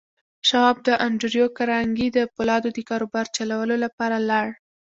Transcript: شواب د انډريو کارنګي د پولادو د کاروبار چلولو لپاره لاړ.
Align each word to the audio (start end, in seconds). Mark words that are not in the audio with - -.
شواب 0.47 0.77
د 0.87 0.89
انډريو 1.05 1.45
کارنګي 1.57 2.07
د 2.13 2.19
پولادو 2.33 2.69
د 2.73 2.79
کاروبار 2.89 3.25
چلولو 3.37 3.75
لپاره 3.83 4.17
لاړ. 4.29 4.47